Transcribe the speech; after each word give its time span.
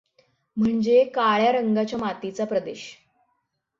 म्हणजे 0.57 1.03
काळ्या 1.03 1.51
रंगाच्या 1.51 1.99
मातीचा 1.99 2.45
प्रदेश. 2.45 2.97